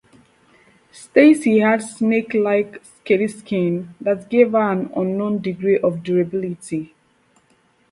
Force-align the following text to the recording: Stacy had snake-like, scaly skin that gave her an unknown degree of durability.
Stacy 0.91 1.59
had 1.59 1.83
snake-like, 1.83 2.83
scaly 2.83 3.27
skin 3.27 3.93
that 4.01 4.29
gave 4.31 4.53
her 4.53 4.71
an 4.71 4.91
unknown 4.97 5.43
degree 5.43 5.77
of 5.77 6.01
durability. 6.01 6.95